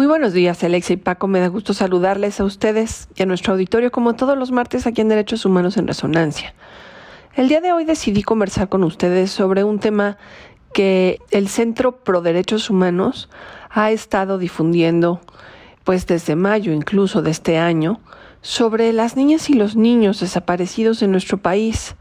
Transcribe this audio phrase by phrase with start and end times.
[0.00, 1.28] Muy buenos días, Alexia y Paco.
[1.28, 5.02] Me da gusto saludarles a ustedes y a nuestro auditorio como todos los martes aquí
[5.02, 6.54] en Derechos Humanos en Resonancia.
[7.34, 10.16] El día de hoy decidí conversar con ustedes sobre un tema
[10.72, 13.28] que el Centro Pro Derechos Humanos
[13.68, 15.20] ha estado difundiendo
[15.84, 18.00] pues desde mayo incluso de este año
[18.40, 21.94] sobre las niñas y los niños desaparecidos en nuestro país.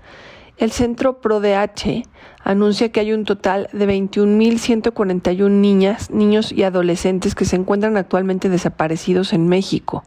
[0.59, 2.03] El Centro ProDH
[2.43, 8.49] anuncia que hay un total de 21.141 niñas, niños y adolescentes que se encuentran actualmente
[8.49, 10.03] desaparecidos en México.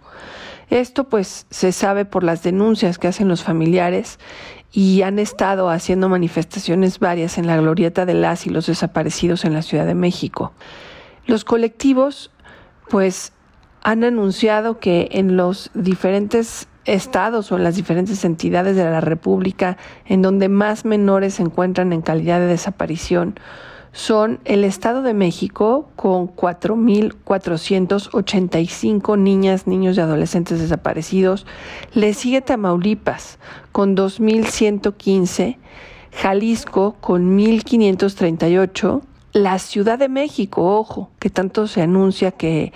[0.68, 4.18] Esto pues se sabe por las denuncias que hacen los familiares
[4.70, 9.54] y han estado haciendo manifestaciones varias en la glorieta de las y los desaparecidos en
[9.54, 10.52] la Ciudad de México.
[11.24, 12.30] Los colectivos
[12.90, 13.32] pues
[13.82, 19.76] han anunciado que en los diferentes estados o en las diferentes entidades de la República
[20.06, 23.34] en donde más menores se encuentran en calidad de desaparición
[23.92, 31.44] son el Estado de México con 4.485 niñas, niños y adolescentes desaparecidos.
[31.92, 33.38] Le sigue Tamaulipas
[33.70, 35.58] con 2.115,
[36.12, 39.02] Jalisco con 1.538,
[39.34, 42.72] la Ciudad de México, ojo, que tanto se anuncia que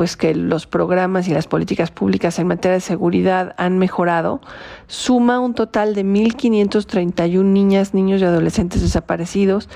[0.00, 4.40] pues que los programas y las políticas públicas en materia de seguridad han mejorado,
[4.86, 9.68] suma un total de 1.531 niñas, niños y adolescentes desaparecidos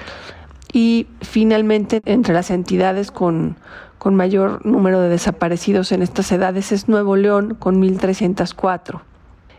[0.72, 3.56] y finalmente entre las entidades con,
[3.98, 9.02] con mayor número de desaparecidos en estas edades es Nuevo León con 1.304.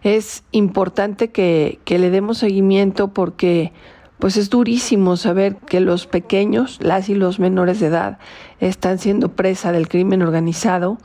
[0.01, 3.71] Es importante que, que le demos seguimiento porque
[4.19, 8.19] pues es durísimo saber que los pequeños, las y los menores de edad,
[8.59, 10.97] están siendo presa del crimen organizado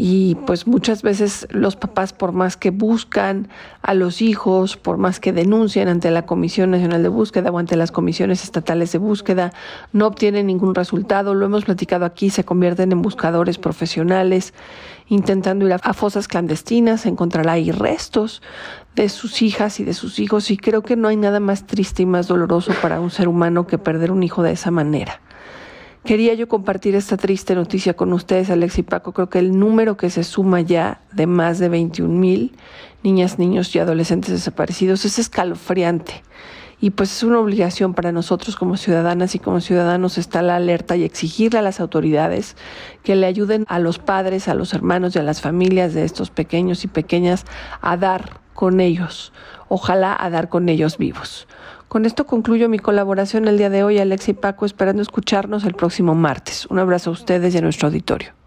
[0.00, 3.48] y pues muchas veces los papás por más que buscan
[3.82, 7.74] a los hijos, por más que denuncian ante la Comisión Nacional de Búsqueda o ante
[7.74, 9.52] las comisiones estatales de búsqueda,
[9.92, 11.34] no obtienen ningún resultado.
[11.34, 14.54] Lo hemos platicado aquí, se convierten en buscadores profesionales,
[15.08, 18.40] intentando ir a, fosas clandestinas, encontrará ahí restos
[18.94, 22.04] de sus hijas y de sus hijos y creo que no hay nada más triste
[22.04, 25.20] y más doloroso para un ser humano que perder un hijo de esa manera.
[26.04, 29.12] Quería yo compartir esta triste noticia con ustedes, Alex y Paco.
[29.12, 32.52] Creo que el número que se suma ya de más de 21 mil
[33.02, 36.22] niñas, niños y adolescentes desaparecidos es escalofriante.
[36.80, 40.96] Y pues es una obligación para nosotros como ciudadanas y como ciudadanos estar la alerta
[40.96, 42.56] y exigirle a las autoridades
[43.02, 46.30] que le ayuden a los padres, a los hermanos y a las familias de estos
[46.30, 47.44] pequeños y pequeñas
[47.80, 49.32] a dar con ellos,
[49.68, 51.48] ojalá a dar con ellos vivos.
[51.88, 55.74] Con esto concluyo mi colaboración el día de hoy, Alex y Paco, esperando escucharnos el
[55.74, 56.66] próximo martes.
[56.66, 58.32] Un abrazo a ustedes y a nuestro auditorio.